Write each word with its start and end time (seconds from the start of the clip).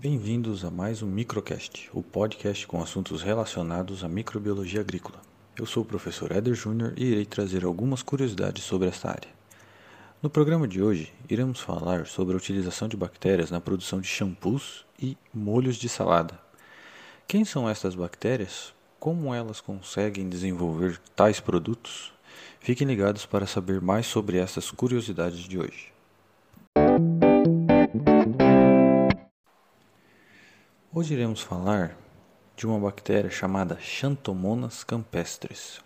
Bem-vindos 0.00 0.64
a 0.64 0.70
mais 0.70 1.02
um 1.02 1.08
Microcast, 1.08 1.90
o 1.92 2.04
podcast 2.04 2.64
com 2.68 2.80
assuntos 2.80 3.20
relacionados 3.20 4.04
à 4.04 4.08
microbiologia 4.08 4.80
agrícola. 4.80 5.20
Eu 5.58 5.66
sou 5.66 5.82
o 5.82 5.86
professor 5.86 6.30
Éder 6.30 6.54
Júnior 6.54 6.92
e 6.96 7.06
irei 7.06 7.26
trazer 7.26 7.64
algumas 7.64 8.00
curiosidades 8.00 8.62
sobre 8.62 8.86
esta 8.86 9.08
área. 9.10 9.28
No 10.22 10.30
programa 10.30 10.68
de 10.68 10.80
hoje, 10.80 11.12
iremos 11.28 11.58
falar 11.58 12.06
sobre 12.06 12.34
a 12.34 12.36
utilização 12.36 12.86
de 12.86 12.96
bactérias 12.96 13.50
na 13.50 13.60
produção 13.60 14.00
de 14.00 14.06
shampoos 14.06 14.86
e 15.02 15.18
molhos 15.34 15.74
de 15.74 15.88
salada. 15.88 16.38
Quem 17.26 17.44
são 17.44 17.68
estas 17.68 17.96
bactérias? 17.96 18.72
Como 19.00 19.34
elas 19.34 19.60
conseguem 19.60 20.28
desenvolver 20.28 21.00
tais 21.16 21.40
produtos? 21.40 22.12
Fiquem 22.60 22.86
ligados 22.86 23.26
para 23.26 23.48
saber 23.48 23.80
mais 23.80 24.06
sobre 24.06 24.38
essas 24.38 24.70
curiosidades 24.70 25.40
de 25.40 25.58
hoje. 25.58 25.97
Hoje 30.98 31.14
iremos 31.14 31.40
falar 31.40 31.96
de 32.56 32.66
uma 32.66 32.76
bactéria 32.76 33.30
chamada 33.30 33.78
Xanthomonas 33.78 34.82
campestris. 34.82 35.80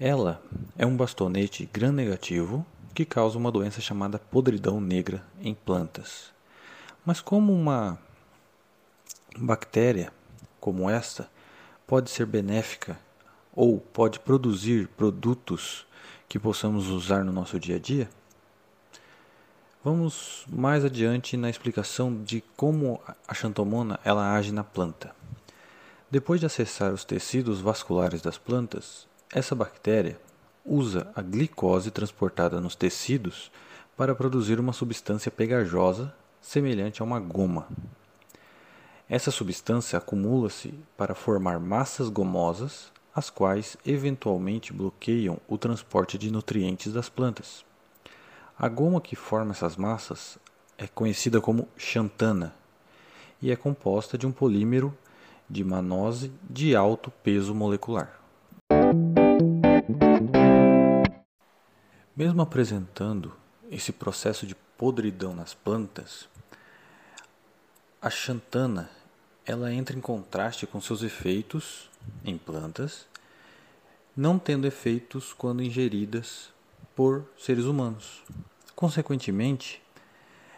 Ela 0.00 0.42
é 0.78 0.86
um 0.86 0.96
bastonete 0.96 1.68
gram-negativo 1.70 2.64
que 2.94 3.04
causa 3.04 3.36
uma 3.36 3.52
doença 3.52 3.82
chamada 3.82 4.18
podridão 4.18 4.80
negra 4.80 5.22
em 5.42 5.52
plantas. 5.52 6.32
Mas 7.04 7.20
como 7.20 7.52
uma 7.52 7.98
bactéria 9.36 10.10
como 10.58 10.88
esta 10.88 11.28
pode 11.86 12.08
ser 12.08 12.24
benéfica 12.24 12.98
ou 13.54 13.78
pode 13.78 14.18
produzir 14.20 14.88
produtos 14.96 15.86
que 16.30 16.38
possamos 16.38 16.88
usar 16.88 17.24
no 17.24 17.30
nosso 17.30 17.60
dia 17.60 17.76
a 17.76 17.78
dia? 17.78 18.08
Vamos 19.84 20.46
mais 20.48 20.82
adiante 20.82 21.36
na 21.36 21.50
explicação 21.50 22.22
de 22.22 22.42
como 22.56 23.02
a 23.28 23.34
xantomona 23.34 24.00
ela 24.02 24.34
age 24.34 24.50
na 24.50 24.64
planta. 24.64 25.14
Depois 26.10 26.40
de 26.40 26.46
acessar 26.46 26.90
os 26.90 27.04
tecidos 27.04 27.60
vasculares 27.60 28.22
das 28.22 28.38
plantas, 28.38 29.06
essa 29.30 29.54
bactéria 29.54 30.18
usa 30.64 31.12
a 31.14 31.20
glicose 31.20 31.90
transportada 31.90 32.62
nos 32.62 32.74
tecidos 32.74 33.52
para 33.94 34.14
produzir 34.14 34.58
uma 34.58 34.72
substância 34.72 35.30
pegajosa 35.30 36.14
semelhante 36.40 37.02
a 37.02 37.04
uma 37.04 37.20
goma. 37.20 37.68
Essa 39.06 39.30
substância 39.30 39.98
acumula-se 39.98 40.72
para 40.96 41.14
formar 41.14 41.60
massas 41.60 42.08
gomosas, 42.08 42.90
as 43.14 43.28
quais 43.28 43.76
eventualmente 43.84 44.72
bloqueiam 44.72 45.36
o 45.46 45.58
transporte 45.58 46.16
de 46.16 46.30
nutrientes 46.30 46.90
das 46.90 47.10
plantas. 47.10 47.66
A 48.56 48.68
goma 48.68 49.00
que 49.00 49.16
forma 49.16 49.50
essas 49.50 49.76
massas 49.76 50.38
é 50.78 50.86
conhecida 50.86 51.40
como 51.40 51.68
xantana 51.76 52.54
e 53.42 53.50
é 53.50 53.56
composta 53.56 54.16
de 54.16 54.28
um 54.28 54.32
polímero 54.32 54.96
de 55.50 55.64
manose 55.64 56.32
de 56.48 56.76
alto 56.76 57.10
peso 57.10 57.52
molecular. 57.52 58.20
Mesmo 62.16 62.42
apresentando 62.42 63.34
esse 63.68 63.90
processo 63.90 64.46
de 64.46 64.54
podridão 64.78 65.34
nas 65.34 65.52
plantas, 65.52 66.28
a 68.00 68.08
xantana 68.08 68.88
ela 69.44 69.72
entra 69.72 69.96
em 69.96 70.00
contraste 70.00 70.64
com 70.64 70.80
seus 70.80 71.02
efeitos 71.02 71.90
em 72.24 72.38
plantas, 72.38 73.08
não 74.16 74.38
tendo 74.38 74.64
efeitos 74.64 75.32
quando 75.32 75.60
ingeridas 75.60 76.54
por 76.94 77.24
seres 77.36 77.64
humanos. 77.64 78.22
Consequentemente, 78.74 79.80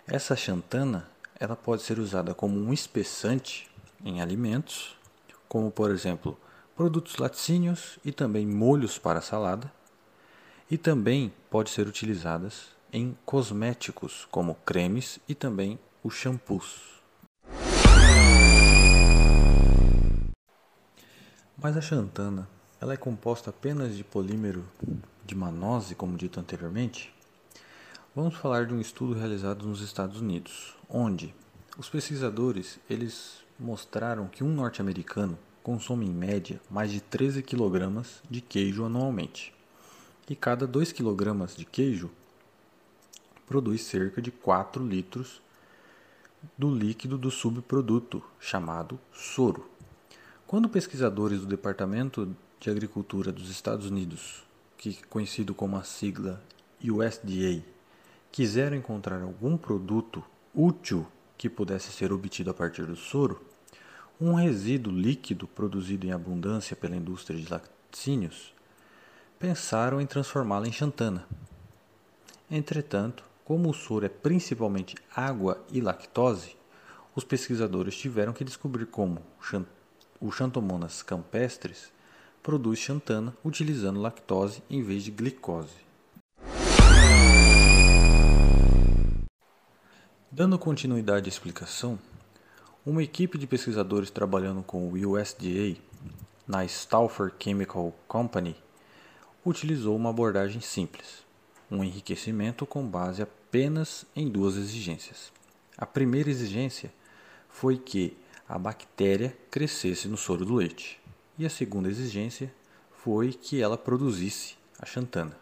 essa 0.07 0.35
xantana 0.35 1.07
ela 1.39 1.55
pode 1.55 1.83
ser 1.83 1.99
usada 1.99 2.35
como 2.35 2.59
um 2.59 2.73
espessante 2.73 3.71
em 4.03 4.23
alimentos, 4.23 4.97
como 5.47 5.71
por 5.71 5.91
exemplo 5.91 6.39
produtos 6.75 7.17
laticínios 7.17 7.99
e 8.05 8.13
também 8.13 8.47
molhos 8.47 8.99
para 8.99 9.21
salada, 9.21 9.71
e 10.71 10.79
também 10.79 11.33
pode 11.51 11.71
ser 11.71 11.87
utilizadas 11.87 12.69
em 12.93 13.17
cosméticos 13.25 14.27
como 14.31 14.55
cremes 14.65 15.21
e 15.29 15.35
também 15.35 15.79
os 16.03 16.15
shampoos. 16.15 17.03
Mas 21.57 21.77
a 21.77 21.81
xantana 21.83 22.49
ela 22.81 22.95
é 22.95 22.97
composta 22.97 23.51
apenas 23.51 23.97
de 23.97 24.05
polímero 24.05 24.65
de 25.25 25.35
manose, 25.35 25.95
como 25.95 26.17
dito 26.17 26.39
anteriormente, 26.41 27.16
vamos 28.17 28.35
falar 28.37 28.65
de 28.65 28.73
um 28.73 28.81
estudo 28.81 29.13
realizado 29.13 29.67
nos 29.67 29.83
Estados 29.83 30.23
Unidos, 30.23 30.75
onde 30.89 31.35
os 31.77 31.91
pesquisadores 31.91 32.81
eles 32.89 33.45
mostraram 33.61 34.27
que 34.27 34.43
um 34.43 34.49
norte-americano 34.49 35.39
consome 35.63 36.07
em 36.07 36.15
média 36.15 36.59
mais 36.71 36.91
de 36.91 37.03
13 37.03 37.43
kg 37.43 38.03
de 38.31 38.41
queijo 38.41 38.87
anualmente. 38.87 39.53
E 40.31 40.35
cada 40.35 40.67
2 40.67 40.93
kg 40.93 41.47
de 41.59 41.67
queijo 41.67 42.11
produz 43.47 43.83
cerca 43.83 44.23
de 44.23 44.31
4 44.31 44.83
litros 44.83 45.43
do 46.57 46.75
líquido 46.75 47.19
do 47.19 47.31
subproduto, 47.31 48.23
chamado 48.41 48.99
soro. 49.13 49.69
Quando 50.47 50.71
pesquisadores 50.71 51.41
do 51.41 51.47
Departamento 51.47 52.35
de 52.59 52.71
Agricultura 52.71 53.31
dos 53.31 53.51
Estados 53.51 53.91
Unidos 53.91 54.43
que 54.79 55.05
conhecido 55.05 55.55
como 55.55 55.77
a 55.77 55.83
sigla 55.83 56.43
USDA, 56.83 57.76
quiseram 58.31 58.77
encontrar 58.77 59.23
algum 59.23 59.57
produto 59.57 60.23
útil 60.55 61.07
que 61.37 61.49
pudesse 61.49 61.93
ser 61.93 62.13
obtido 62.13 62.51
a 62.51 62.55
partir 62.55 62.87
do 62.87 62.97
soro, 62.97 63.41
um 64.21 64.35
resíduo 64.35 64.93
líquido 64.93 65.47
produzido 65.47 66.07
em 66.07 66.13
abundância 66.13 66.75
pela 66.75 66.97
indústria 66.97 67.39
de 67.39 67.51
laticínios, 67.51 68.55
pensaram 69.39 70.01
em 70.01 70.07
transformá-lo 70.07 70.67
em 70.67 70.73
xantana. 70.73 71.27
Entretanto, 72.51 73.25
como 73.45 73.71
o 73.71 73.75
soro 73.75 74.07
é 74.07 74.09
principalmente 74.09 74.97
água 75.15 75.63
e 75.71 75.81
lactose, 75.81 76.57
os 77.15 77.25
pesquisadores 77.25 77.97
tiveram 77.97 78.33
que 78.33 78.45
descobrir 78.45 78.87
como 78.87 79.23
o 80.21 80.31
Xanthomonas 80.31 81.03
campestris 81.03 81.93
produz 82.43 82.79
xantana 82.79 83.37
utilizando 83.45 84.01
lactose 84.01 84.63
em 84.69 84.83
vez 84.83 85.03
de 85.03 85.11
glicose. 85.11 85.86
Dando 90.37 90.59
continuidade 90.59 91.25
à 91.25 91.33
explicação, 91.33 91.99
uma 92.85 93.03
equipe 93.03 93.39
de 93.39 93.47
pesquisadores 93.47 94.11
trabalhando 94.11 94.63
com 94.63 94.87
o 94.87 94.93
USDA 94.93 95.81
na 96.47 96.63
Stauffer 96.67 97.33
Chemical 97.43 97.97
Company 98.07 98.55
utilizou 99.47 99.97
uma 99.97 100.11
abordagem 100.11 100.61
simples, 100.61 101.25
um 101.71 101.83
enriquecimento 101.83 102.67
com 102.67 102.87
base 102.87 103.23
apenas 103.23 104.05
em 104.15 104.29
duas 104.29 104.57
exigências. 104.57 105.33
A 105.75 105.87
primeira 105.87 106.29
exigência 106.29 106.93
foi 107.49 107.79
que 107.79 108.15
a 108.47 108.59
bactéria 108.59 109.35
crescesse 109.51 110.07
no 110.07 110.19
soro 110.19 110.45
do 110.45 110.57
leite 110.57 111.01
e 111.39 111.47
a 111.47 111.51
segunda 111.51 111.89
exigência 111.89 112.53
foi 112.93 113.33
que 113.33 113.63
ela 113.63 113.79
produzisse 113.79 114.55
a 114.79 114.85
xantana. 114.85 115.35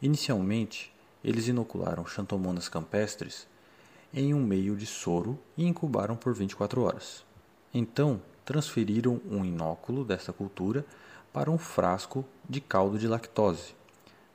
Inicialmente, 0.00 0.94
eles 1.24 1.48
inocularam 1.48 2.06
xantomonas 2.06 2.68
campestres 2.68 3.52
em 4.14 4.32
um 4.32 4.40
meio 4.40 4.76
de 4.76 4.86
soro 4.86 5.38
e 5.56 5.66
incubaram 5.66 6.14
por 6.14 6.32
24 6.32 6.82
horas. 6.82 7.24
Então, 7.72 8.22
transferiram 8.44 9.20
um 9.28 9.44
inóculo 9.44 10.04
desta 10.04 10.32
cultura 10.32 10.86
para 11.32 11.50
um 11.50 11.58
frasco 11.58 12.24
de 12.48 12.60
caldo 12.60 12.98
de 12.98 13.08
lactose, 13.08 13.74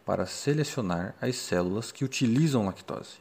para 0.06 0.26
selecionar 0.26 1.16
as 1.22 1.38
células 1.38 1.92
que 1.92 2.04
utilizam 2.04 2.66
lactose. 2.66 3.20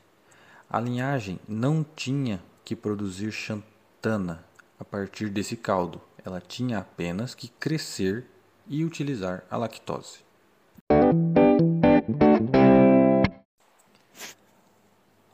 A 0.69 0.81
linhagem 0.81 1.39
não 1.47 1.85
tinha 1.85 2.43
que 2.65 2.75
produzir 2.75 3.31
xantana 3.31 4.45
a 4.81 4.85
partir 4.85 5.29
desse 5.29 5.57
caldo, 5.57 6.01
ela 6.25 6.41
tinha 6.41 6.79
apenas 6.79 7.35
que 7.35 7.49
crescer 7.49 8.27
e 8.67 8.85
utilizar 8.85 9.45
a 9.51 9.57
lactose. 9.57 10.28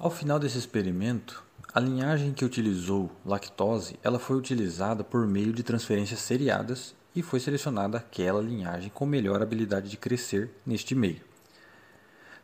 Ao 0.04 0.10
final 0.10 0.38
desse 0.38 0.58
experimento, 0.58 1.42
a 1.72 1.80
linhagem 1.80 2.34
que 2.34 2.44
utilizou 2.44 3.10
lactose, 3.24 3.98
ela 4.02 4.18
foi 4.18 4.36
utilizada 4.36 5.02
por 5.02 5.26
meio 5.26 5.50
de 5.50 5.62
transferências 5.62 6.20
seriadas 6.20 6.94
e 7.16 7.22
foi 7.22 7.40
selecionada 7.40 7.96
aquela 7.96 8.42
linhagem 8.42 8.90
com 8.90 9.06
melhor 9.06 9.40
habilidade 9.40 9.88
de 9.88 9.96
crescer 9.96 10.50
neste 10.66 10.94
meio. 10.94 11.22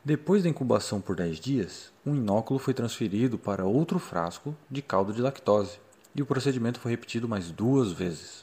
Depois 0.02 0.42
da 0.42 0.48
incubação 0.48 1.02
por 1.02 1.14
10 1.14 1.38
dias, 1.38 1.92
um 2.06 2.14
inóculo 2.14 2.58
foi 2.58 2.72
transferido 2.72 3.36
para 3.36 3.66
outro 3.66 3.98
frasco 3.98 4.56
de 4.70 4.80
caldo 4.80 5.12
de 5.12 5.20
lactose 5.20 5.78
e 6.14 6.22
o 6.22 6.26
procedimento 6.26 6.80
foi 6.80 6.92
repetido 6.92 7.28
mais 7.28 7.50
duas 7.50 7.92
vezes. 7.92 8.42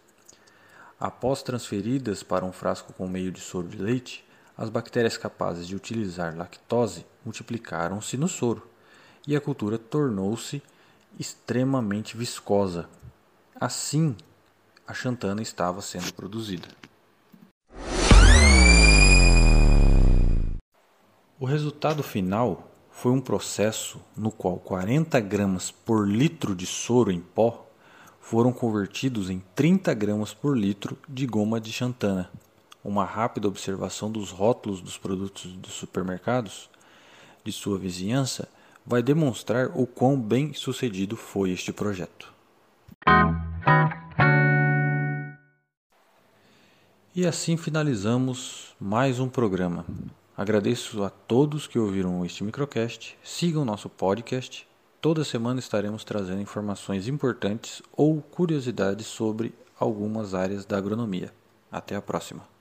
Após 0.99 1.41
transferidas 1.41 2.21
para 2.21 2.45
um 2.45 2.51
frasco 2.51 2.93
com 2.93 3.07
meio 3.07 3.31
de 3.31 3.39
soro 3.39 3.67
de 3.67 3.79
leite, 3.79 4.23
as 4.55 4.69
bactérias 4.69 5.17
capazes 5.17 5.67
de 5.67 5.75
utilizar 5.75 6.37
lactose 6.37 7.03
multiplicaram-se 7.25 8.15
no 8.15 8.27
soro 8.27 8.76
e 9.27 9.35
a 9.35 9.41
cultura 9.41 9.77
tornou-se 9.77 10.63
extremamente 11.19 12.15
viscosa. 12.15 12.88
Assim, 13.59 14.15
a 14.88 14.94
xantana 14.94 15.41
estava 15.41 15.81
sendo 15.81 16.13
produzida. 16.13 16.69
O 21.38 21.45
resultado 21.45 22.01
final 22.01 22.71
foi 22.89 23.12
um 23.12 23.21
processo 23.21 24.00
no 24.15 24.31
qual 24.31 24.57
40 24.57 25.19
gramas 25.19 25.69
por 25.69 26.07
litro 26.07 26.56
de 26.56 26.65
soro 26.65 27.12
em 27.12 27.19
pó 27.19 27.68
foram 28.19 28.51
convertidos 28.51 29.29
em 29.29 29.41
30 29.53 29.94
gramas 29.94 30.33
por 30.33 30.57
litro 30.57 30.97
de 31.07 31.25
goma 31.27 31.59
de 31.59 31.71
xantana. 31.71 32.29
Uma 32.83 33.06
rápida 33.06 33.47
observação 33.47 34.09
dos 34.09 34.31
rótulos 34.31 34.81
dos 34.81 34.97
produtos 34.97 35.53
dos 35.53 35.74
supermercados 35.74 36.69
de 37.44 37.51
sua 37.51 37.77
vizinhança 37.77 38.50
vai 38.88 39.04
demonstrar 39.04 39.69
o 39.75 39.86
quão 39.86 40.18
bem 40.18 40.54
sucedido 40.54 41.18
foi 41.18 41.51
este 41.51 41.74
projeto. 41.74 42.34
E 47.13 47.25
assim 47.25 47.57
finalizamos 47.57 48.74
mais 48.80 49.19
um 49.19 49.28
programa. 49.28 49.86
Agradeço 50.38 51.04
a 51.04 51.10
todos 51.10 51.68
que 51.68 51.78
ouviram 51.78 52.24
este 52.24 52.44
microcast. 52.44 53.18
Sigam 53.24 53.66
nosso 53.66 53.89
podcast. 53.89 54.66
Toda 55.01 55.25
semana 55.25 55.60
estaremos 55.60 56.04
trazendo 56.04 56.42
informações 56.42 57.07
importantes 57.07 57.81
ou 57.92 58.22
curiosidades 58.22 59.07
sobre 59.07 59.54
algumas 59.78 60.34
áreas 60.34 60.66
da 60.66 60.78
agronomia. 60.78 61.34
Até 61.72 61.95
a 61.95 62.01
próxima. 62.01 62.56